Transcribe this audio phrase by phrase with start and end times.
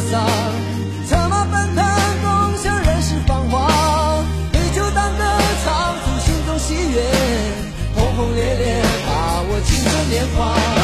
[0.00, 0.24] 洒，
[1.06, 1.84] 策马奔腾，
[2.22, 3.66] 共享人世繁华。
[4.52, 5.24] 对酒当歌，
[5.64, 7.02] 唱出心中喜悦，
[7.94, 10.83] 轰轰烈烈把握青春年华。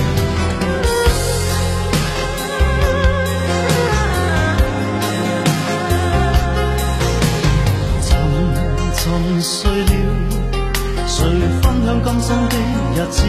[12.11, 12.57] 今生的
[12.93, 13.21] 日子，